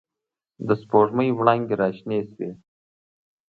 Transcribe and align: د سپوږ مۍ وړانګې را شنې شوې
د 0.67 0.69
سپوږ 0.81 1.07
مۍ 1.17 1.29
وړانګې 1.37 1.75
را 1.81 1.87
شنې 1.97 2.19
شوې 2.29 2.49